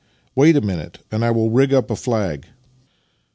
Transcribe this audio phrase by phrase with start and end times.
[0.35, 2.47] "Wait a moment and I will rig up a flag."